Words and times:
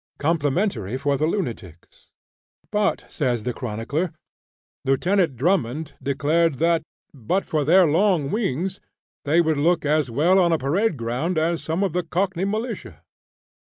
Complimentary 0.17 0.97
for 0.97 1.15
the 1.15 1.27
Lunatics! 1.27 2.09
But, 2.71 3.05
says 3.07 3.43
the 3.43 3.53
chronicler, 3.53 4.11
Lieutenant 4.83 5.35
Drummond 5.35 5.93
declared 6.01 6.55
that 6.55 6.81
"but 7.13 7.45
for 7.45 7.63
their 7.63 7.85
long 7.85 8.31
wings, 8.31 8.81
they 9.25 9.41
would 9.41 9.57
look 9.59 9.85
as 9.85 10.09
well 10.09 10.39
on 10.39 10.51
a 10.51 10.57
parade 10.57 10.97
ground 10.97 11.37
as 11.37 11.61
some 11.63 11.83
of 11.83 11.93
the 11.93 12.01
cockney 12.01 12.45
militia!" 12.45 13.03